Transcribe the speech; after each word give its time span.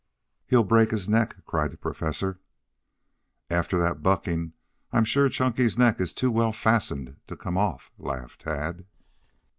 "He'll 0.47 0.63
break 0.63 0.89
his 0.89 1.07
neck!" 1.07 1.35
cried 1.45 1.69
the 1.69 1.77
Professor. 1.77 2.39
"After 3.51 3.77
that 3.77 4.01
bucking 4.01 4.53
I'm 4.91 5.05
sure 5.05 5.29
Chunky's 5.29 5.77
neck 5.77 6.01
is 6.01 6.11
too 6.11 6.31
well 6.31 6.51
fastened 6.53 7.17
to 7.27 7.37
come 7.37 7.55
off," 7.55 7.91
laughed 7.99 8.41
Tad. 8.41 8.87